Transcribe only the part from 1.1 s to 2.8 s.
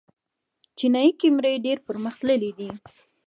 کیمرې ډېرې پرمختللې دي.